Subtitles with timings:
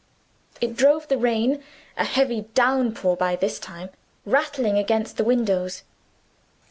[0.59, 1.63] It drove the rain
[1.95, 3.91] a heavy downpour by this time
[4.25, 5.83] rattling against the windows.